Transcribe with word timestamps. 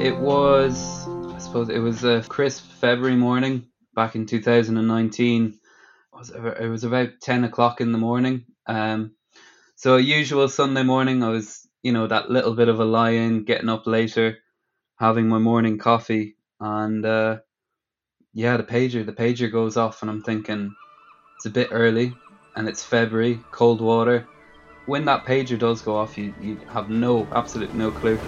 It 0.00 0.18
was, 0.18 1.06
I 1.34 1.38
suppose, 1.40 1.68
it 1.68 1.78
was 1.78 2.04
a 2.04 2.22
crisp 2.22 2.64
February 2.80 3.16
morning 3.16 3.66
back 3.94 4.14
in 4.14 4.24
2019. 4.24 5.46
It 5.52 6.68
was, 6.68 6.84
about 6.84 7.08
10 7.20 7.44
o'clock 7.44 7.82
in 7.82 7.92
the 7.92 7.98
morning. 7.98 8.46
Um, 8.66 9.12
so 9.76 9.96
a 9.96 10.00
usual 10.00 10.48
Sunday 10.48 10.84
morning, 10.84 11.22
I 11.22 11.28
was, 11.28 11.68
you 11.82 11.92
know, 11.92 12.06
that 12.06 12.30
little 12.30 12.54
bit 12.54 12.68
of 12.68 12.80
a 12.80 12.84
lie-in, 12.86 13.44
getting 13.44 13.68
up 13.68 13.86
later, 13.86 14.38
having 14.98 15.28
my 15.28 15.38
morning 15.38 15.76
coffee, 15.76 16.36
and 16.60 17.04
uh, 17.04 17.40
yeah, 18.32 18.56
the 18.56 18.62
pager, 18.62 19.04
the 19.04 19.12
pager 19.12 19.52
goes 19.52 19.76
off, 19.76 20.00
and 20.00 20.10
I'm 20.10 20.22
thinking 20.22 20.74
it's 21.36 21.44
a 21.46 21.50
bit 21.50 21.68
early, 21.72 22.14
and 22.56 22.66
it's 22.68 22.82
February, 22.82 23.44
cold 23.50 23.82
water. 23.82 24.26
When 24.86 25.04
that 25.04 25.26
pager 25.26 25.58
does 25.58 25.82
go 25.82 25.94
off, 25.96 26.16
you, 26.16 26.32
you 26.38 26.60
have 26.70 26.88
no, 26.88 27.28
absolute 27.34 27.74
no 27.74 27.92
clue. 27.92 28.22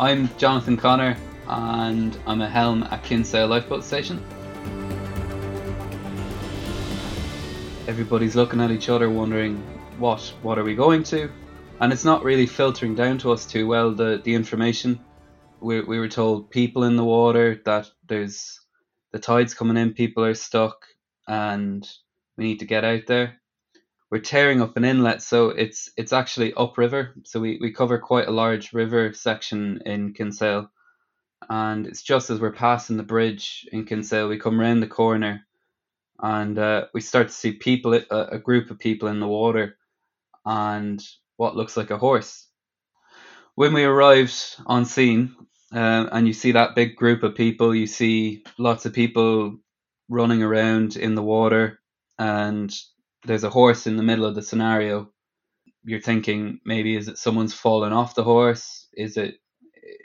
I'm 0.00 0.28
Jonathan 0.36 0.76
Connor 0.76 1.16
and 1.48 2.16
I'm 2.24 2.40
a 2.40 2.48
helm 2.48 2.84
at 2.84 3.02
Kinsale 3.02 3.48
Lifeboat 3.48 3.82
Station. 3.82 4.24
Everybody's 7.88 8.36
looking 8.36 8.60
at 8.60 8.70
each 8.70 8.88
other 8.88 9.10
wondering 9.10 9.56
what 9.98 10.20
what 10.42 10.56
are 10.56 10.62
we 10.62 10.76
going 10.76 11.02
to? 11.04 11.28
And 11.80 11.92
it's 11.92 12.04
not 12.04 12.22
really 12.22 12.46
filtering 12.46 12.94
down 12.94 13.18
to 13.18 13.32
us 13.32 13.44
too 13.44 13.66
well 13.66 13.92
the, 13.92 14.20
the 14.22 14.34
information. 14.34 15.00
We, 15.58 15.80
we 15.80 15.98
were 15.98 16.08
told 16.08 16.48
people 16.52 16.84
in 16.84 16.94
the 16.94 17.04
water 17.04 17.60
that 17.64 17.90
there's 18.06 18.60
the 19.10 19.18
tides 19.18 19.52
coming 19.52 19.76
in, 19.76 19.94
people 19.94 20.24
are 20.24 20.34
stuck 20.34 20.86
and 21.26 21.84
we 22.36 22.44
need 22.44 22.60
to 22.60 22.66
get 22.66 22.84
out 22.84 23.08
there 23.08 23.40
we're 24.10 24.20
tearing 24.20 24.62
up 24.62 24.76
an 24.76 24.84
inlet, 24.84 25.22
so 25.22 25.50
it's 25.50 25.90
it's 25.96 26.12
actually 26.12 26.54
upriver. 26.54 27.14
So 27.24 27.40
we, 27.40 27.58
we 27.60 27.72
cover 27.72 27.98
quite 27.98 28.28
a 28.28 28.32
large 28.32 28.72
river 28.72 29.12
section 29.12 29.82
in 29.84 30.14
Kinsale, 30.14 30.70
and 31.48 31.86
it's 31.86 32.02
just 32.02 32.30
as 32.30 32.40
we're 32.40 32.52
passing 32.52 32.96
the 32.96 33.02
bridge 33.02 33.66
in 33.72 33.84
Kinsale, 33.84 34.28
we 34.28 34.38
come 34.38 34.58
round 34.58 34.82
the 34.82 34.86
corner, 34.86 35.46
and 36.20 36.58
uh, 36.58 36.86
we 36.94 37.00
start 37.00 37.28
to 37.28 37.34
see 37.34 37.52
people, 37.52 37.94
a, 37.94 38.02
a 38.10 38.38
group 38.38 38.70
of 38.70 38.78
people 38.78 39.08
in 39.08 39.20
the 39.20 39.28
water, 39.28 39.76
and 40.44 41.04
what 41.36 41.56
looks 41.56 41.76
like 41.76 41.90
a 41.90 41.98
horse. 41.98 42.46
When 43.54 43.74
we 43.74 43.84
arrived 43.84 44.56
on 44.66 44.84
scene, 44.84 45.34
uh, 45.74 46.06
and 46.12 46.26
you 46.26 46.32
see 46.32 46.52
that 46.52 46.74
big 46.74 46.96
group 46.96 47.22
of 47.22 47.34
people, 47.34 47.74
you 47.74 47.86
see 47.86 48.44
lots 48.56 48.86
of 48.86 48.94
people 48.94 49.58
running 50.08 50.42
around 50.42 50.96
in 50.96 51.14
the 51.14 51.22
water, 51.22 51.80
and 52.18 52.74
there's 53.24 53.44
a 53.44 53.50
horse 53.50 53.86
in 53.86 53.96
the 53.96 54.02
middle 54.02 54.24
of 54.24 54.34
the 54.34 54.42
scenario, 54.42 55.10
you're 55.84 56.00
thinking 56.00 56.60
maybe 56.64 56.96
is 56.96 57.08
it 57.08 57.18
someone's 57.18 57.54
fallen 57.54 57.92
off 57.92 58.14
the 58.14 58.24
horse? 58.24 58.88
Is 58.94 59.16
it 59.16 59.36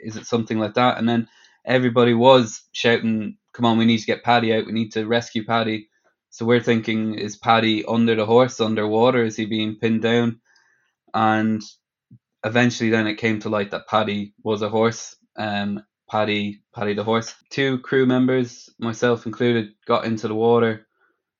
is 0.02 0.16
it 0.16 0.26
something 0.26 0.58
like 0.58 0.74
that? 0.74 0.98
And 0.98 1.08
then 1.08 1.28
everybody 1.64 2.14
was 2.14 2.62
shouting, 2.72 3.36
"Come 3.52 3.66
on, 3.66 3.78
we 3.78 3.84
need 3.84 3.98
to 3.98 4.06
get 4.06 4.24
Paddy 4.24 4.54
out. 4.54 4.66
We 4.66 4.72
need 4.72 4.92
to 4.92 5.06
rescue 5.06 5.44
Paddy." 5.44 5.88
So 6.30 6.44
we're 6.44 6.60
thinking, 6.62 7.14
is 7.14 7.36
Paddy 7.36 7.84
under 7.84 8.16
the 8.16 8.26
horse, 8.26 8.60
underwater? 8.60 9.22
Is 9.24 9.36
he 9.36 9.46
being 9.46 9.76
pinned 9.76 10.02
down? 10.02 10.40
And 11.14 11.62
eventually, 12.44 12.90
then 12.90 13.06
it 13.06 13.18
came 13.18 13.38
to 13.40 13.48
light 13.48 13.70
that 13.70 13.86
Paddy 13.86 14.34
was 14.42 14.62
a 14.62 14.68
horse. 14.68 15.16
Um, 15.36 15.84
Paddy, 16.10 16.62
Paddy 16.74 16.94
the 16.94 17.04
horse. 17.04 17.34
Two 17.50 17.78
crew 17.78 18.04
members, 18.04 18.68
myself 18.80 19.26
included, 19.26 19.74
got 19.86 20.06
into 20.06 20.26
the 20.26 20.34
water 20.34 20.86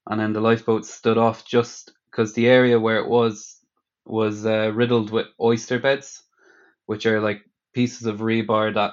and 0.09 0.21
then 0.21 0.33
the 0.33 0.41
lifeboat 0.41 0.85
stood 0.87 1.19
off 1.19 1.45
just 1.47 1.93
because 2.11 2.35
the 2.35 2.49
area 2.49 2.79
where 2.79 2.99
it 2.99 3.09
was 3.09 3.59
was 4.07 4.45
uh, 4.45 4.71
riddled 4.75 5.11
with 5.11 5.27
oyster 5.41 5.79
beds, 5.79 6.23
which 6.87 7.07
are 7.07 7.21
like 7.21 7.43
pieces 7.75 8.07
of 8.07 8.19
rebar 8.19 8.75
that 8.75 8.93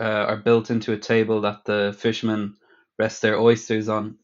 uh, 0.00 0.26
are 0.26 0.36
built 0.36 0.70
into 0.70 0.92
a 0.92 0.98
table 0.98 1.42
that 1.42 1.64
the 1.64 1.96
fishermen 1.98 2.56
rest 2.98 3.22
their 3.22 3.38
oysters 3.38 3.88
on. 3.88 4.16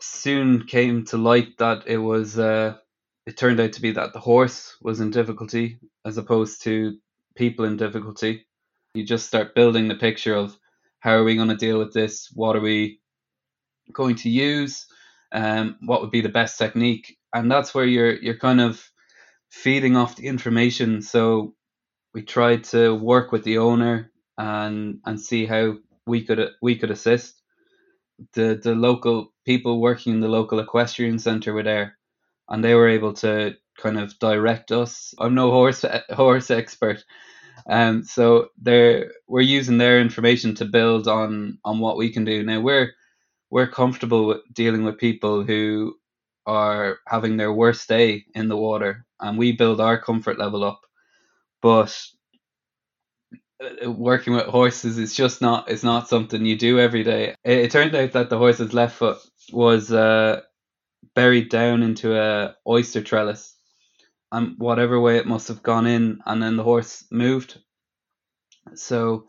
Soon 0.00 0.66
came 0.66 1.04
to 1.06 1.16
light 1.16 1.58
that 1.58 1.84
it 1.86 1.98
was. 1.98 2.38
Uh, 2.38 2.76
it 3.26 3.36
turned 3.36 3.60
out 3.60 3.72
to 3.74 3.82
be 3.82 3.92
that 3.92 4.12
the 4.12 4.20
horse 4.20 4.76
was 4.82 5.00
in 5.00 5.10
difficulty 5.10 5.78
as 6.04 6.16
opposed 6.18 6.62
to 6.62 6.96
people 7.36 7.64
in 7.66 7.76
difficulty. 7.76 8.46
You 8.94 9.04
just 9.04 9.26
start 9.26 9.54
building 9.54 9.88
the 9.88 9.94
picture 9.96 10.34
of 10.34 10.56
how 11.00 11.12
are 11.12 11.24
we 11.24 11.36
going 11.36 11.48
to 11.48 11.56
deal 11.56 11.78
with 11.78 11.92
this? 11.92 12.30
What 12.34 12.56
are 12.56 12.60
we 12.60 13.00
going 13.92 14.16
to 14.16 14.30
use? 14.30 14.86
Um, 15.32 15.76
what 15.82 16.00
would 16.00 16.10
be 16.10 16.20
the 16.20 16.28
best 16.28 16.58
technique, 16.58 17.16
and 17.34 17.50
that's 17.50 17.74
where 17.74 17.84
you're 17.84 18.14
you're 18.14 18.38
kind 18.38 18.60
of 18.60 18.82
feeding 19.50 19.96
off 19.96 20.16
the 20.16 20.26
information. 20.26 21.02
So 21.02 21.54
we 22.14 22.22
tried 22.22 22.64
to 22.64 22.94
work 22.94 23.32
with 23.32 23.44
the 23.44 23.58
owner 23.58 24.12
and 24.38 25.00
and 25.04 25.20
see 25.20 25.46
how 25.46 25.76
we 26.06 26.24
could 26.24 26.50
we 26.62 26.76
could 26.76 26.90
assist. 26.90 27.40
The 28.34 28.60
the 28.62 28.74
local 28.74 29.32
people 29.44 29.80
working 29.80 30.14
in 30.14 30.20
the 30.20 30.28
local 30.28 30.60
equestrian 30.60 31.18
center 31.18 31.52
were 31.54 31.62
there, 31.62 31.98
and 32.48 32.64
they 32.64 32.74
were 32.74 32.88
able 32.88 33.12
to 33.14 33.54
kind 33.78 33.98
of 33.98 34.18
direct 34.18 34.72
us. 34.72 35.14
I'm 35.18 35.34
no 35.34 35.50
horse 35.50 35.84
horse 36.10 36.50
expert, 36.50 37.04
um, 37.68 38.02
so 38.04 38.48
they're 38.60 39.12
we're 39.28 39.42
using 39.42 39.78
their 39.78 40.00
information 40.00 40.54
to 40.56 40.64
build 40.64 41.08
on 41.08 41.58
on 41.64 41.78
what 41.80 41.96
we 41.96 42.12
can 42.12 42.24
do. 42.24 42.42
Now 42.42 42.60
we're 42.60 42.92
we're 43.50 43.66
comfortable 43.66 44.26
with 44.26 44.40
dealing 44.52 44.84
with 44.84 44.98
people 44.98 45.42
who 45.42 45.94
are 46.46 46.98
having 47.06 47.36
their 47.36 47.52
worst 47.52 47.88
day 47.88 48.24
in 48.34 48.48
the 48.48 48.56
water 48.56 49.04
and 49.20 49.38
we 49.38 49.52
build 49.52 49.80
our 49.80 49.98
comfort 49.98 50.38
level 50.38 50.64
up. 50.64 50.80
But 51.60 51.98
uh, 53.62 53.90
working 53.90 54.34
with 54.34 54.46
horses 54.46 54.98
is 54.98 55.14
just 55.14 55.40
not 55.40 55.70
it's 55.70 55.82
not 55.82 56.08
something 56.08 56.44
you 56.44 56.56
do 56.56 56.78
every 56.78 57.02
day. 57.02 57.34
It, 57.44 57.58
it 57.58 57.70
turned 57.70 57.94
out 57.94 58.12
that 58.12 58.30
the 58.30 58.38
horse's 58.38 58.72
left 58.72 58.96
foot 58.96 59.18
was 59.52 59.92
uh, 59.92 60.42
buried 61.14 61.48
down 61.48 61.82
into 61.82 62.16
a 62.18 62.54
oyster 62.66 63.02
trellis 63.02 63.56
and 64.30 64.54
whatever 64.58 65.00
way 65.00 65.16
it 65.16 65.26
must 65.26 65.48
have 65.48 65.62
gone 65.62 65.86
in 65.86 66.20
and 66.26 66.42
then 66.42 66.56
the 66.56 66.64
horse 66.64 67.04
moved. 67.10 67.58
So 68.74 69.24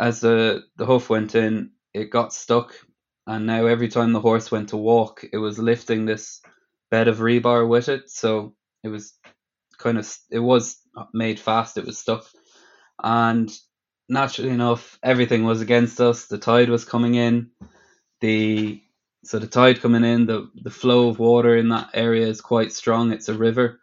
as 0.00 0.20
the 0.20 0.64
the 0.76 0.86
hoof 0.86 1.08
went 1.10 1.34
in 1.34 1.70
it 1.94 2.10
got 2.10 2.32
stuck 2.32 2.74
and 3.26 3.46
now 3.46 3.66
every 3.66 3.88
time 3.88 4.12
the 4.12 4.20
horse 4.20 4.50
went 4.50 4.70
to 4.70 4.76
walk, 4.76 5.24
it 5.32 5.38
was 5.38 5.58
lifting 5.58 6.04
this 6.06 6.40
bed 6.90 7.08
of 7.08 7.18
rebar 7.18 7.68
with 7.68 7.88
it. 7.88 8.10
So 8.10 8.54
it 8.82 8.88
was 8.88 9.14
kind 9.78 9.98
of 9.98 10.12
it 10.30 10.40
was 10.40 10.80
made 11.12 11.38
fast. 11.38 11.78
It 11.78 11.86
was 11.86 11.98
stuck, 11.98 12.24
and 13.02 13.50
naturally 14.08 14.50
enough, 14.50 14.98
everything 15.02 15.44
was 15.44 15.60
against 15.60 16.00
us. 16.00 16.26
The 16.26 16.38
tide 16.38 16.68
was 16.68 16.84
coming 16.84 17.14
in. 17.14 17.50
The 18.20 18.80
so 19.24 19.38
the 19.38 19.46
tide 19.46 19.80
coming 19.80 20.04
in, 20.04 20.26
the 20.26 20.50
the 20.54 20.70
flow 20.70 21.08
of 21.08 21.18
water 21.18 21.56
in 21.56 21.68
that 21.70 21.90
area 21.94 22.26
is 22.26 22.40
quite 22.40 22.72
strong. 22.72 23.12
It's 23.12 23.28
a 23.28 23.34
river, 23.34 23.80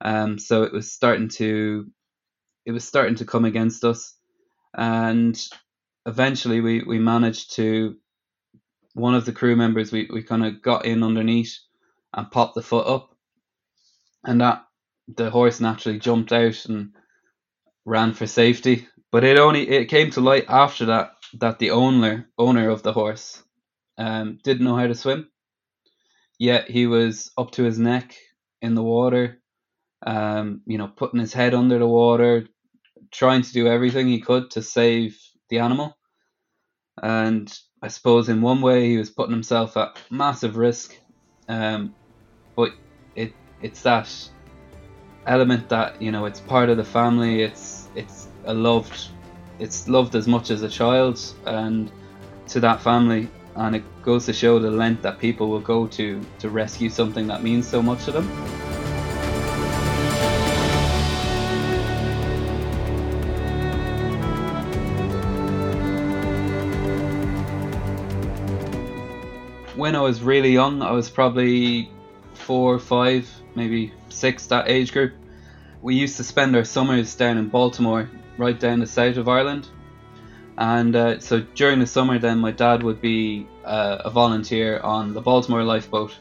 um, 0.00 0.38
so 0.38 0.62
it 0.62 0.72
was 0.72 0.92
starting 0.92 1.28
to 1.30 1.90
it 2.64 2.72
was 2.72 2.84
starting 2.86 3.16
to 3.16 3.24
come 3.24 3.44
against 3.44 3.84
us, 3.84 4.14
and 4.74 5.40
eventually 6.06 6.60
we 6.60 6.82
we 6.82 6.98
managed 6.98 7.56
to 7.56 7.96
one 8.96 9.14
of 9.14 9.26
the 9.26 9.32
crew 9.32 9.56
members, 9.56 9.92
we, 9.92 10.08
we 10.10 10.22
kind 10.22 10.44
of 10.44 10.62
got 10.62 10.86
in 10.86 11.02
underneath 11.02 11.58
and 12.14 12.30
popped 12.30 12.54
the 12.54 12.62
foot 12.62 12.86
up, 12.86 13.14
and 14.24 14.40
that 14.40 14.64
the 15.06 15.28
horse 15.28 15.60
naturally 15.60 15.98
jumped 15.98 16.32
out 16.32 16.64
and 16.64 16.94
ran 17.84 18.14
for 18.14 18.26
safety. 18.26 18.88
But 19.12 19.22
it 19.22 19.38
only 19.38 19.68
it 19.68 19.86
came 19.90 20.10
to 20.12 20.22
light 20.22 20.46
after 20.48 20.86
that 20.86 21.12
that 21.34 21.58
the 21.58 21.72
owner 21.72 22.30
owner 22.38 22.70
of 22.70 22.82
the 22.82 22.92
horse 22.92 23.42
um, 23.98 24.38
didn't 24.42 24.64
know 24.64 24.76
how 24.76 24.86
to 24.86 24.94
swim. 24.94 25.28
Yet 26.38 26.70
he 26.70 26.86
was 26.86 27.30
up 27.36 27.50
to 27.52 27.64
his 27.64 27.78
neck 27.78 28.16
in 28.62 28.74
the 28.74 28.82
water, 28.82 29.42
um, 30.06 30.62
you 30.66 30.78
know, 30.78 30.88
putting 30.88 31.20
his 31.20 31.34
head 31.34 31.52
under 31.52 31.78
the 31.78 31.86
water, 31.86 32.46
trying 33.12 33.42
to 33.42 33.52
do 33.52 33.68
everything 33.68 34.08
he 34.08 34.20
could 34.20 34.50
to 34.52 34.62
save 34.62 35.18
the 35.50 35.58
animal. 35.58 35.96
And 37.02 37.54
I 37.82 37.88
suppose 37.88 38.28
in 38.28 38.40
one 38.40 38.60
way 38.60 38.88
he 38.88 38.96
was 38.96 39.10
putting 39.10 39.32
himself 39.32 39.76
at 39.76 39.98
massive 40.10 40.56
risk, 40.56 40.96
um, 41.48 41.94
but 42.54 42.72
it 43.14 43.34
it's 43.60 43.82
that 43.82 44.08
element 45.26 45.68
that 45.68 46.00
you 46.00 46.10
know 46.10 46.24
it's 46.24 46.40
part 46.40 46.68
of 46.70 46.78
the 46.78 46.84
family. 46.84 47.42
It's 47.42 47.88
it's 47.94 48.28
a 48.44 48.54
loved, 48.54 49.08
it's 49.58 49.88
loved 49.88 50.14
as 50.14 50.26
much 50.26 50.50
as 50.50 50.62
a 50.62 50.68
child, 50.68 51.20
and 51.44 51.90
to 52.48 52.60
that 52.60 52.80
family, 52.80 53.28
and 53.56 53.76
it 53.76 53.84
goes 54.02 54.24
to 54.26 54.32
show 54.32 54.58
the 54.58 54.70
length 54.70 55.02
that 55.02 55.18
people 55.18 55.48
will 55.48 55.60
go 55.60 55.86
to 55.88 56.20
to 56.38 56.48
rescue 56.48 56.88
something 56.88 57.26
that 57.26 57.42
means 57.42 57.68
so 57.68 57.82
much 57.82 58.04
to 58.06 58.12
them. 58.12 58.75
When 69.76 69.94
I 69.94 70.00
was 70.00 70.22
really 70.22 70.52
young, 70.52 70.82
I 70.82 70.90
was 70.92 71.10
probably 71.10 71.90
four, 72.34 72.78
five, 72.78 73.28
maybe 73.54 73.92
six, 74.08 74.46
that 74.46 74.68
age 74.68 74.92
group. 74.92 75.14
We 75.82 75.94
used 75.94 76.16
to 76.16 76.24
spend 76.24 76.56
our 76.56 76.64
summers 76.64 77.14
down 77.14 77.38
in 77.38 77.48
Baltimore, 77.48 78.10
right 78.38 78.58
down 78.58 78.80
the 78.80 78.86
south 78.86 79.16
of 79.16 79.28
Ireland. 79.28 79.68
And 80.58 80.96
uh, 80.96 81.20
so 81.20 81.40
during 81.54 81.80
the 81.80 81.86
summer, 81.86 82.18
then 82.18 82.38
my 82.38 82.50
dad 82.50 82.82
would 82.82 83.00
be 83.00 83.46
uh, 83.64 83.98
a 84.04 84.10
volunteer 84.10 84.80
on 84.80 85.12
the 85.12 85.20
Baltimore 85.20 85.62
lifeboat. 85.62 86.16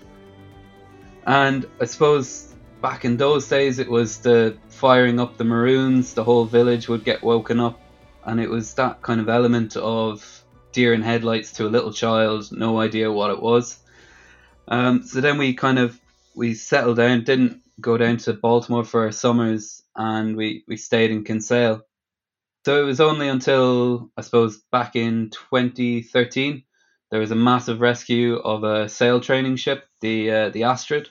And 1.25 1.66
I 1.80 1.86
suppose 1.86 2.54
back 2.81 3.06
in 3.06 3.18
those 3.18 3.48
days, 3.48 3.80
it 3.80 3.90
was 3.90 4.19
the 4.19 4.57
firing 4.68 5.19
up 5.19 5.38
the 5.38 5.46
Maroons, 5.46 6.13
the 6.13 6.24
whole 6.24 6.46
village 6.46 6.90
would 6.90 7.06
get 7.06 7.24
woken 7.24 7.60
up. 7.60 7.80
And 8.25 8.40
it 8.40 8.50
was 8.50 8.74
that 8.74 9.02
kind 9.02 9.22
of 9.22 9.30
element 9.30 9.78
of 9.78 10.44
deer 10.75 10.94
in 10.94 11.01
headlights 11.01 11.54
to 11.54 11.66
a 11.66 11.69
little 11.72 11.94
child, 11.94 12.51
no 12.51 12.80
idea 12.80 13.12
what 13.12 13.31
it 13.31 13.42
was. 13.42 13.80
Um, 14.68 15.04
so 15.04 15.22
then 15.22 15.38
we 15.38 15.54
kind 15.54 15.80
of 15.80 16.00
we 16.36 16.54
settled 16.54 16.98
down, 16.98 17.24
didn't 17.24 17.62
go 17.80 17.98
down 17.98 18.18
to 18.18 18.33
Baltimore 18.33 18.83
for 18.83 19.06
our 19.06 19.12
summers, 19.12 19.81
and 19.95 20.36
we 20.36 20.63
we 20.68 20.77
stayed 20.77 21.12
in 21.12 21.24
Kinsale. 21.24 21.81
So 22.66 22.81
it 22.81 22.86
was 22.86 23.00
only 23.00 23.30
until 23.30 24.12
I 24.18 24.22
suppose 24.22 24.57
back 24.72 24.95
in 24.95 25.30
2013 25.31 26.63
there 27.12 27.19
was 27.19 27.31
a 27.31 27.36
massive 27.36 27.80
rescue 27.80 28.36
of 28.36 28.63
a 28.63 28.89
sail 28.89 29.21
training 29.21 29.56
ship, 29.56 29.86
the 30.01 30.31
uh, 30.31 30.50
the 30.50 30.63
Astrid, 30.63 31.10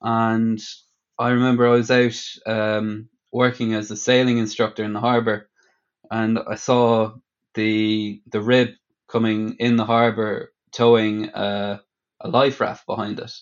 and 0.00 0.60
I 1.18 1.30
remember 1.30 1.66
I 1.66 1.72
was 1.72 1.90
out 1.90 2.18
um, 2.46 3.08
working 3.32 3.74
as 3.74 3.90
a 3.90 3.96
sailing 3.96 4.38
instructor 4.38 4.84
in 4.84 4.94
the 4.94 5.00
harbour, 5.00 5.50
and 6.10 6.38
I 6.38 6.54
saw 6.54 7.16
the 7.58 8.22
the 8.32 8.40
rib 8.40 8.68
coming 9.08 9.56
in 9.58 9.76
the 9.76 9.84
harbour 9.84 10.52
towing 10.72 11.26
a, 11.34 11.80
a 12.20 12.28
life 12.28 12.60
raft 12.60 12.86
behind 12.86 13.18
it, 13.20 13.32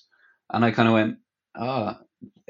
and 0.53 0.65
I 0.65 0.71
kind 0.73 0.89
of 0.89 0.95
went, 0.95 1.19
ah, 1.57 1.99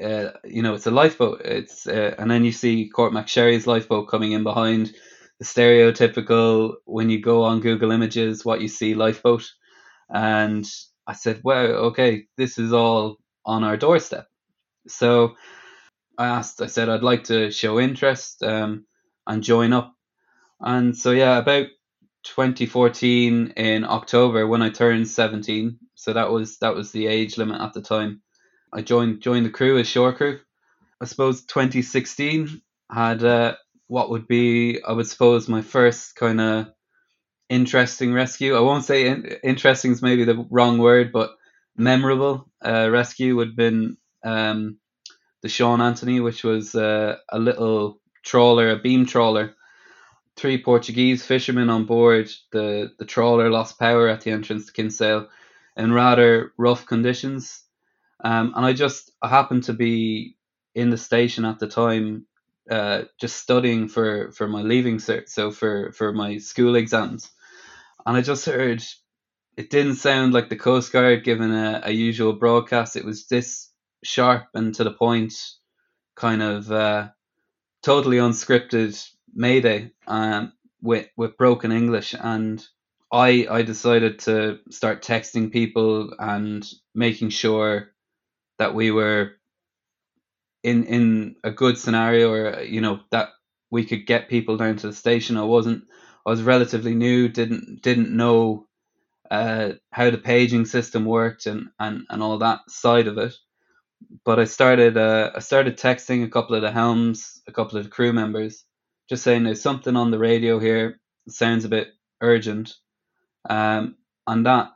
uh, 0.03 0.29
you 0.43 0.61
know, 0.63 0.73
it's 0.75 0.87
a 0.87 0.91
lifeboat. 0.91 1.41
It's 1.45 1.87
uh, 1.87 2.15
and 2.17 2.31
then 2.31 2.43
you 2.45 2.51
see 2.51 2.91
Courtmacsherry's 2.95 3.67
lifeboat 3.67 4.09
coming 4.09 4.31
in 4.31 4.43
behind 4.43 4.93
the 5.39 5.45
stereotypical 5.45 6.75
when 6.85 7.09
you 7.09 7.21
go 7.21 7.43
on 7.43 7.61
Google 7.61 7.91
Images 7.91 8.45
what 8.45 8.61
you 8.61 8.67
see 8.69 8.95
lifeboat, 8.95 9.45
and 10.09 10.65
I 11.07 11.13
said, 11.13 11.41
wow, 11.43 11.65
okay, 11.91 12.25
this 12.37 12.57
is 12.57 12.73
all 12.73 13.17
on 13.45 13.63
our 13.63 13.77
doorstep. 13.77 14.27
So 14.87 15.35
I 16.17 16.27
asked, 16.27 16.61
I 16.61 16.67
said 16.67 16.89
I'd 16.89 17.03
like 17.03 17.25
to 17.25 17.51
show 17.51 17.79
interest 17.79 18.43
um, 18.43 18.85
and 19.25 19.43
join 19.43 19.73
up, 19.73 19.93
and 20.61 20.97
so 20.97 21.11
yeah, 21.11 21.37
about 21.37 21.67
2014 22.23 23.53
in 23.55 23.83
October 23.85 24.47
when 24.47 24.61
I 24.61 24.69
turned 24.69 25.07
17. 25.07 25.79
So 25.95 26.13
that 26.13 26.31
was 26.31 26.57
that 26.59 26.75
was 26.75 26.91
the 26.91 27.07
age 27.07 27.37
limit 27.37 27.61
at 27.61 27.73
the 27.73 27.81
time. 27.81 28.21
I 28.73 28.81
joined 28.81 29.21
joined 29.21 29.45
the 29.45 29.51
crew 29.51 29.77
as 29.79 29.87
shore 29.87 30.13
crew. 30.13 30.39
I 31.01 31.05
suppose 31.05 31.43
2016 31.45 32.61
had 32.91 33.23
uh, 33.23 33.55
what 33.87 34.09
would 34.09 34.27
be 34.27 34.81
I 34.83 34.93
would 34.93 35.07
suppose 35.07 35.47
my 35.47 35.61
first 35.61 36.15
kind 36.15 36.41
of 36.41 36.67
interesting 37.49 38.13
rescue. 38.13 38.55
I 38.55 38.61
won't 38.61 38.85
say 38.85 39.07
in, 39.09 39.25
interesting 39.43 39.91
is 39.91 40.01
maybe 40.01 40.25
the 40.25 40.45
wrong 40.49 40.79
word, 40.79 41.11
but 41.11 41.31
memorable 41.77 42.49
uh, 42.65 42.89
rescue 42.91 43.35
would 43.35 43.49
have 43.49 43.57
been 43.57 43.97
um, 44.23 44.79
the 45.43 45.49
Sean 45.49 45.81
Anthony, 45.81 46.19
which 46.19 46.43
was 46.43 46.75
uh, 46.75 47.17
a 47.29 47.39
little 47.39 48.01
trawler, 48.23 48.71
a 48.71 48.79
beam 48.79 49.05
trawler. 49.05 49.55
Three 50.37 50.61
Portuguese 50.61 51.25
fishermen 51.25 51.69
on 51.69 51.85
board. 51.85 52.29
The 52.51 52.91
the 52.99 53.05
trawler 53.05 53.49
lost 53.49 53.79
power 53.79 54.07
at 54.07 54.21
the 54.21 54.31
entrance 54.31 54.67
to 54.67 54.71
Kinsale 54.71 55.27
in 55.75 55.91
rather 55.91 56.53
rough 56.57 56.85
conditions. 56.85 57.63
Um, 58.23 58.53
and 58.55 58.65
I 58.65 58.73
just 58.73 59.11
I 59.21 59.27
happened 59.29 59.63
to 59.65 59.73
be 59.73 60.37
in 60.77 60.91
the 60.91 60.97
station 60.97 61.43
at 61.43 61.57
the 61.57 61.67
time, 61.67 62.27
uh, 62.69 63.03
just 63.19 63.37
studying 63.37 63.87
for, 63.87 64.31
for 64.31 64.47
my 64.47 64.61
leaving 64.61 64.97
cert, 64.97 65.27
so 65.27 65.49
for, 65.49 65.91
for 65.93 66.13
my 66.13 66.37
school 66.37 66.75
exams. 66.75 67.31
And 68.05 68.15
I 68.15 68.21
just 68.21 68.45
heard 68.45 68.83
it 69.57 69.71
didn't 69.71 69.95
sound 69.95 70.33
like 70.33 70.49
the 70.49 70.55
Coast 70.55 70.91
Guard 70.93 71.23
giving 71.23 71.51
a, 71.51 71.81
a 71.83 71.91
usual 71.91 72.33
broadcast. 72.33 72.95
It 72.95 73.05
was 73.05 73.25
this 73.25 73.71
sharp 74.03 74.49
and 74.53 74.73
to 74.75 74.83
the 74.83 74.91
point, 74.91 75.33
kind 76.15 76.43
of 76.43 76.71
uh, 76.71 77.07
totally 77.81 78.17
unscripted 78.17 79.03
Mayday 79.37 79.91
um, 80.07 80.53
with 80.81 81.09
with 81.17 81.37
broken 81.37 81.71
English, 81.73 82.15
and 82.19 82.65
I 83.13 83.47
I 83.51 83.63
decided 83.63 84.19
to 84.21 84.59
start 84.71 85.03
texting 85.03 85.51
people 85.53 86.15
and 86.19 86.67
making 86.95 87.31
sure 87.31 87.91
that 88.59 88.75
we 88.75 88.91
were 88.91 89.33
in 90.63 90.85
in 90.85 91.35
a 91.43 91.51
good 91.51 91.77
scenario 91.77 92.31
or 92.31 92.61
you 92.63 92.81
know 92.81 93.01
that 93.11 93.29
we 93.71 93.85
could 93.85 94.07
get 94.07 94.29
people 94.29 94.57
down 94.57 94.77
to 94.77 94.87
the 94.87 94.93
station. 94.93 95.37
I 95.37 95.43
wasn't 95.43 95.85
I 96.25 96.31
was 96.31 96.43
relatively 96.43 96.95
new, 96.95 97.29
didn't 97.29 97.81
didn't 97.83 98.15
know 98.15 98.67
uh, 99.31 99.73
how 99.91 100.09
the 100.09 100.17
paging 100.17 100.65
system 100.65 101.05
worked 101.05 101.45
and, 101.47 101.69
and, 101.79 102.05
and 102.09 102.23
all 102.23 102.37
that 102.39 102.61
side 102.69 103.07
of 103.07 103.17
it. 103.17 103.33
But 104.25 104.39
I 104.39 104.45
started 104.45 104.97
uh, 104.97 105.31
I 105.35 105.39
started 105.39 105.77
texting 105.77 106.23
a 106.23 106.29
couple 106.29 106.55
of 106.55 106.61
the 106.61 106.71
helms, 106.71 107.41
a 107.47 107.51
couple 107.51 107.77
of 107.77 107.85
the 107.85 107.89
crew 107.89 108.13
members, 108.13 108.63
just 109.09 109.23
saying 109.23 109.43
there's 109.43 109.61
something 109.61 109.95
on 109.95 110.11
the 110.11 110.19
radio 110.19 110.59
here. 110.59 110.99
sounds 111.29 111.65
a 111.65 111.69
bit 111.69 111.89
urgent. 112.21 112.75
Um, 113.49 113.95
and 114.27 114.45
that 114.45 114.71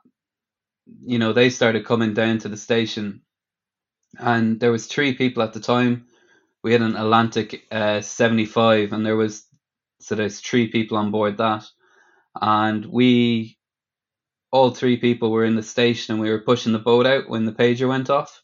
you 1.06 1.20
know 1.20 1.34
they 1.34 1.50
started 1.50 1.86
coming 1.86 2.14
down 2.14 2.40
to 2.40 2.50
the 2.50 2.58
station 2.58 3.22
and 4.20 4.60
there 4.60 4.72
was 4.72 4.88
three 4.88 5.16
people 5.16 5.44
at 5.44 5.54
the 5.54 5.60
time. 5.60 6.08
We 6.64 6.74
had 6.74 6.82
an 6.82 6.96
Atlantic 6.96 7.64
uh, 7.72 8.02
75, 8.02 8.94
and 8.94 9.06
there 9.06 9.16
was 9.18 9.46
so 10.02 10.16
there's 10.16 10.40
three 10.40 10.70
people 10.70 10.98
on 10.98 11.12
board 11.12 11.38
that, 11.38 11.66
and 12.40 12.86
we 12.86 13.58
all 14.52 14.72
three 14.72 14.98
people 14.98 15.32
were 15.32 15.46
in 15.46 15.56
the 15.56 15.64
station, 15.64 16.14
and 16.16 16.22
we 16.22 16.30
were 16.30 16.42
pushing 16.42 16.74
the 16.74 16.80
boat 16.80 17.06
out 17.08 17.30
when 17.30 17.46
the 17.46 17.52
pager 17.54 17.88
went 17.88 18.10
off. 18.10 18.42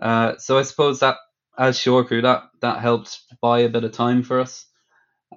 Uh, 0.00 0.36
so 0.38 0.58
I 0.58 0.62
suppose 0.62 1.00
that 1.00 1.16
as 1.58 1.78
shore 1.78 2.04
crew, 2.04 2.22
that 2.22 2.44
that 2.60 2.80
helped 2.80 3.20
buy 3.42 3.60
a 3.60 3.68
bit 3.68 3.84
of 3.84 3.92
time 3.92 4.22
for 4.22 4.40
us, 4.40 4.66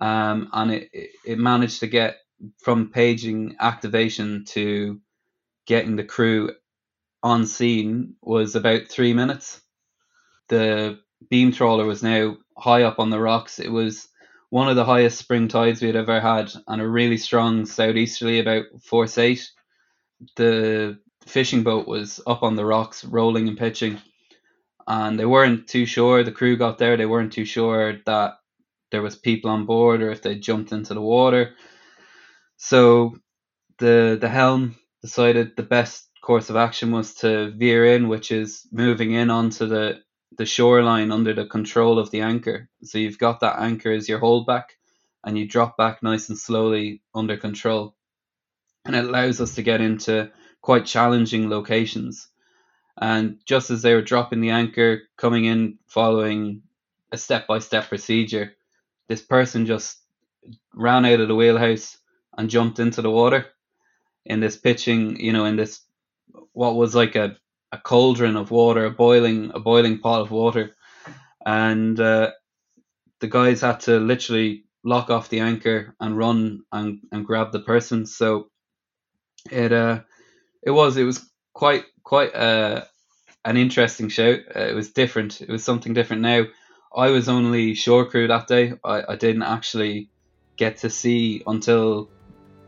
um, 0.02 0.50
and 0.54 0.72
it 0.72 0.90
it 1.26 1.40
managed 1.40 1.82
to 1.82 1.88
get 1.88 2.18
from 2.64 2.90
paging 2.90 3.56
activation 3.60 4.46
to 4.46 5.00
getting 5.66 5.96
the 5.96 6.04
crew 6.04 6.52
on 7.24 7.46
scene 7.46 8.16
was 8.22 8.56
about 8.56 8.88
three 8.88 9.14
minutes. 9.14 9.62
The 10.48 11.00
beam 11.30 11.52
trawler 11.52 11.86
was 11.86 12.02
now 12.02 12.38
high 12.58 12.84
up 12.84 13.00
on 13.00 13.10
the 13.10 13.20
rocks. 13.20 13.60
It 13.60 13.72
was 13.72 14.08
one 14.50 14.70
of 14.70 14.76
the 14.76 14.86
highest 14.86 15.18
spring 15.18 15.48
tides 15.48 15.82
we 15.82 15.88
had 15.88 15.96
ever 15.96 16.20
had, 16.20 16.52
and 16.68 16.82
a 16.82 16.88
really 16.88 17.18
strong 17.18 17.66
southeasterly, 17.66 18.40
about 18.40 18.66
force 18.82 19.18
eight. 19.18 19.52
The 20.36 21.00
fishing 21.28 21.64
boat 21.64 21.88
was 21.88 22.20
up 22.26 22.44
on 22.44 22.56
the 22.56 22.66
rocks, 22.66 23.06
rolling 23.06 23.48
and 23.48 23.58
pitching, 23.58 24.02
and 24.88 25.20
they 25.20 25.26
weren't 25.26 25.68
too 25.68 25.86
sure. 25.86 26.24
The 26.24 26.32
crew 26.32 26.58
got 26.58 26.78
there; 26.78 26.98
they 26.98 27.06
weren't 27.06 27.34
too 27.34 27.46
sure 27.46 28.00
that 28.06 28.36
there 28.92 29.02
was 29.02 29.16
people 29.16 29.52
on 29.52 29.66
board 29.66 30.02
or 30.02 30.12
if 30.12 30.22
they 30.22 30.36
jumped 30.36 30.72
into 30.72 30.94
the 30.94 31.02
water. 31.02 31.56
So 32.58 33.16
the 33.80 34.18
the 34.20 34.30
helm 34.30 34.76
decided 35.02 35.56
the 35.56 35.64
best 35.64 36.10
course 36.22 36.50
of 36.50 36.56
action 36.56 36.92
was 36.92 37.16
to 37.16 37.52
veer 37.52 37.86
in, 37.86 38.08
which 38.08 38.32
is 38.32 38.68
moving 38.72 39.14
in 39.14 39.30
onto 39.30 39.68
the 39.68 40.02
the 40.38 40.46
shoreline 40.46 41.12
under 41.12 41.34
the 41.34 41.46
control 41.46 42.00
of 42.00 42.12
the 42.12 42.22
anchor. 42.22 42.70
So 42.84 42.98
you've 42.98 43.18
got 43.18 43.40
that 43.40 43.60
anchor 43.60 43.92
as 43.92 44.08
your 44.08 44.20
holdback, 44.20 44.66
and 45.24 45.38
you 45.38 45.48
drop 45.48 45.78
back 45.78 46.04
nice 46.04 46.30
and 46.30 46.38
slowly 46.38 47.02
under 47.16 47.38
control, 47.38 47.96
and 48.86 48.96
it 48.96 49.06
allows 49.06 49.42
us 49.42 49.56
to 49.56 49.64
get 49.64 49.82
into 49.82 50.32
quite 50.62 50.86
challenging 50.86 51.50
locations. 51.50 52.28
And 53.02 53.40
just 53.46 53.72
as 53.72 53.82
they 53.82 53.94
were 53.94 54.02
dropping 54.02 54.42
the 54.42 54.50
anchor, 54.50 55.04
coming 55.18 55.46
in 55.46 55.80
following 55.88 56.64
a 57.12 57.18
step 57.18 57.48
by 57.48 57.60
step 57.60 57.88
procedure, 57.88 58.54
this 59.10 59.22
person 59.22 59.66
just 59.66 59.98
ran 60.74 61.06
out 61.06 61.20
of 61.20 61.28
the 61.28 61.36
wheelhouse 61.36 61.98
and 62.38 62.50
jumped 62.50 62.80
into 62.80 63.02
the 63.02 63.12
water 63.12 63.48
in 64.26 64.40
this 64.40 64.56
pitching, 64.56 65.20
you 65.20 65.34
know, 65.34 65.46
in 65.46 65.58
this 65.58 65.82
what 66.54 66.76
was 66.76 66.96
like 66.96 67.16
a, 67.16 67.36
a 67.72 67.78
cauldron 67.78 68.38
of 68.38 68.52
water, 68.52 68.86
a 68.86 68.92
boiling 68.92 69.52
a 69.54 69.60
boiling 69.60 70.00
pot 70.00 70.22
of 70.22 70.32
water, 70.32 70.76
and 71.46 72.00
uh, 72.00 72.32
the 73.20 73.28
guys 73.28 73.62
had 73.62 73.82
to 73.82 74.00
literally 74.00 74.64
lock 74.84 75.10
off 75.10 75.30
the 75.30 75.42
anchor 75.42 75.96
and 76.00 76.18
run 76.18 76.62
and, 76.72 77.00
and 77.12 77.26
grab 77.26 77.52
the 77.52 77.60
person. 77.60 78.06
So 78.06 78.50
it 79.52 79.72
uh 79.72 80.02
it 80.64 80.72
was 80.72 80.98
it 80.98 81.04
was 81.04 81.30
quite 81.54 81.86
quite 82.04 82.34
uh, 82.36 82.86
an 83.46 83.58
interesting 83.58 84.10
show. 84.10 84.34
Uh, 84.56 84.60
it 84.60 84.76
was 84.76 84.92
different. 84.92 85.42
It 85.42 85.50
was 85.50 85.64
something 85.64 85.94
different. 85.94 86.22
Now 86.22 86.46
I 86.96 87.10
was 87.10 87.30
only 87.30 87.74
shore 87.76 88.06
crew 88.06 88.28
that 88.28 88.48
day. 88.48 88.74
I, 88.84 89.04
I 89.10 89.16
didn't 89.16 89.44
actually 89.44 90.10
get 90.58 90.78
to 90.78 90.90
see 90.90 91.44
until 91.48 92.10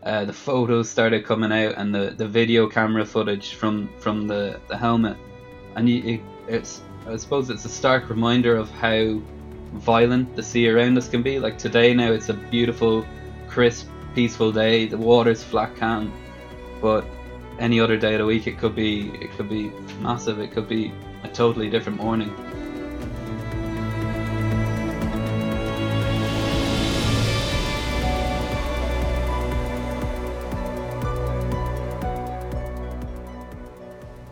uh, 0.04 0.26
the 0.26 0.34
photos 0.34 0.90
started 0.90 1.26
coming 1.26 1.52
out 1.52 1.76
and 1.78 1.94
the, 1.94 2.14
the 2.18 2.28
video 2.28 2.68
camera 2.68 3.06
footage 3.06 3.54
from 3.54 3.90
from 4.00 4.28
the, 4.28 4.60
the 4.68 4.78
helmet 4.78 5.18
and 5.76 5.90
you, 5.90 6.16
it, 6.16 6.22
it's 6.48 6.82
I 7.08 7.16
suppose 7.18 7.50
it's 7.50 7.66
a 7.66 7.70
stark 7.70 8.10
reminder 8.10 8.56
of 8.56 8.70
how 8.70 9.22
violent 9.74 10.36
the 10.36 10.44
sea 10.44 10.70
around 10.70 10.98
us 10.98 11.08
can 11.08 11.24
be. 11.24 11.40
Like 11.40 11.58
today, 11.58 11.94
now 11.94 12.12
it's 12.12 12.30
a 12.30 12.34
beautiful, 12.34 13.06
crisp, 13.48 13.88
peaceful 14.14 14.52
day. 14.52 14.86
The 14.88 14.98
water's 14.98 15.44
flat 15.44 15.76
calm, 15.76 16.14
but 16.82 17.06
any 17.60 17.80
other 17.80 17.98
day 17.98 18.14
of 18.14 18.20
the 18.20 18.26
week, 18.26 18.48
it 18.48 18.58
could 18.58 18.76
be 18.76 19.10
it 19.22 19.32
could 19.32 19.50
be 19.50 19.72
massive. 20.00 20.40
It 20.40 20.52
could 20.52 20.68
be 20.68 20.94
a 21.24 21.28
totally 21.28 21.70
different 21.70 22.00
morning. 22.00 22.36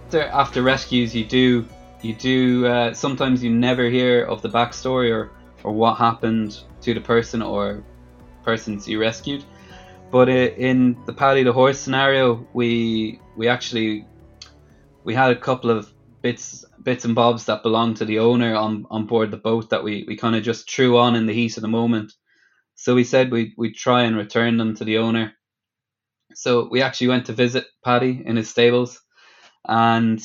After, 0.10 0.24
after 0.30 0.62
rescues, 0.64 1.14
you 1.14 1.24
do 1.24 1.68
you 2.02 2.16
do 2.16 2.66
uh, 2.66 2.96
sometimes 2.96 3.44
you 3.44 3.52
never 3.52 3.92
hear 3.92 4.24
of 4.24 4.42
the 4.42 4.50
backstory 4.50 5.14
or 5.14 5.30
or 5.64 5.72
what 5.72 6.00
happened 6.00 6.64
to 6.82 6.96
the 6.96 7.00
person 7.00 7.44
or 7.44 7.84
persons 8.44 8.88
you 8.88 9.00
rescued. 9.00 9.44
But 10.10 10.28
in 10.28 10.98
the 11.06 11.14
Paddy 11.14 11.44
the 11.44 11.54
horse 11.54 11.78
scenario, 11.78 12.48
we 12.54 13.20
we 13.38 13.48
actually 13.50 14.04
we 15.04 15.14
had 15.14 15.30
a 15.30 15.40
couple 15.40 15.70
of 15.70 15.94
bits 16.24 16.66
bits 16.82 17.06
and 17.06 17.14
bobs 17.14 17.46
that 17.46 17.62
belonged 17.62 17.98
to 17.98 18.06
the 18.06 18.18
owner 18.18 18.56
on, 18.56 18.88
on 18.90 19.06
board 19.06 19.30
the 19.30 19.38
boat 19.38 19.70
that 19.70 19.84
we, 19.84 20.06
we 20.08 20.18
kind 20.18 20.36
of 20.36 20.42
just 20.42 20.72
threw 20.72 20.98
on 20.98 21.16
in 21.16 21.28
the 21.28 21.34
heat 21.34 21.56
of 21.56 21.62
the 21.62 21.68
moment. 21.68 22.14
So 22.74 22.96
we 22.96 23.04
said 23.04 23.32
we 23.32 23.54
we'd 23.60 23.76
try 23.76 24.06
and 24.06 24.18
return 24.18 24.58
them 24.58 24.76
to 24.78 24.84
the 24.84 24.98
owner. 24.98 25.34
So 26.34 26.68
we 26.68 26.82
actually 26.82 27.10
went 27.10 27.28
to 27.28 27.34
visit 27.34 27.68
Paddy 27.86 28.24
in 28.26 28.38
his 28.38 28.50
stables, 28.50 29.00
and 29.68 30.22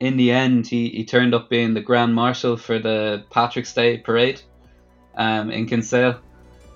in 0.00 0.16
the 0.16 0.32
end, 0.32 0.66
he, 0.66 0.88
he 0.90 1.04
turned 1.04 1.34
up 1.34 1.48
being 1.48 1.74
the 1.74 1.80
Grand 1.80 2.14
Marshal 2.14 2.56
for 2.56 2.78
the 2.78 3.24
Patrick's 3.30 3.72
Day 3.72 3.98
parade 3.98 4.42
um, 5.16 5.50
in 5.50 5.66
Kinsale. 5.66 6.20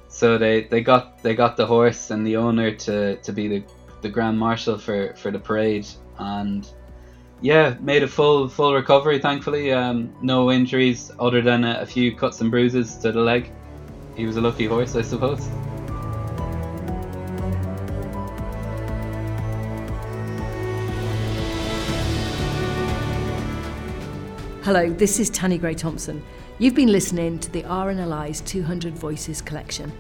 So 0.09 0.39
they, 0.39 0.65
they 0.65 0.81
got 0.81 1.23
they 1.23 1.35
got 1.35 1.57
the 1.57 1.67
horse 1.67 2.11
and 2.11 2.27
the 2.27 2.37
owner 2.37 2.75
to, 2.75 3.17
to 3.17 3.33
be 3.33 3.49
the, 3.49 3.65
the 4.01 4.09
Grand 4.09 4.39
Marshal 4.39 4.79
for, 4.79 5.15
for 5.15 5.31
the 5.31 5.39
parade 5.39 5.87
and 6.19 6.69
yeah, 7.41 7.77
made 7.81 8.03
a 8.03 8.09
full 8.09 8.49
full 8.49 8.75
recovery 8.75 9.19
thankfully. 9.19 9.73
Um, 9.73 10.15
no 10.23 10.51
injuries 10.51 11.13
other 11.21 11.43
than 11.43 11.65
a, 11.65 11.81
a 11.81 11.87
few 11.87 12.17
cuts 12.17 12.41
and 12.41 12.51
bruises 12.51 12.97
to 12.99 13.13
the 13.13 13.21
leg. 13.21 13.53
He 14.17 14.27
was 14.27 14.37
a 14.37 14.41
lucky 14.41 14.67
horse, 14.67 14.97
I 14.97 15.03
suppose. 15.03 15.47
Hello, 24.69 24.91
this 24.91 25.19
is 25.19 25.31
Tanni 25.31 25.59
Grey 25.59 25.73
Thompson. 25.73 26.23
You've 26.59 26.75
been 26.75 26.93
listening 26.93 27.39
to 27.39 27.51
the 27.51 27.63
RNLI's 27.63 28.43
200 28.43 28.93
Voices 28.93 29.41
collection. 29.41 29.91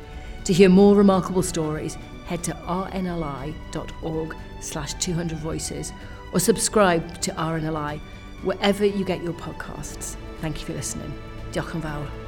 To 0.44 0.52
hear 0.52 0.68
more 0.68 0.94
remarkable 0.94 1.42
stories, 1.42 1.94
head 2.26 2.44
to 2.44 2.52
rnli.org 2.52 4.36
slash 4.60 4.92
200 4.92 5.38
voices 5.38 5.94
or 6.34 6.38
subscribe 6.38 7.18
to 7.22 7.30
RNLI 7.30 7.98
wherever 8.42 8.84
you 8.84 9.06
get 9.06 9.22
your 9.22 9.32
podcasts. 9.32 10.16
Thank 10.42 10.60
you 10.60 10.66
for 10.66 10.74
listening. 10.74 11.14
Diolch 11.50 11.74
yn 11.74 11.80
fawr. 11.80 12.27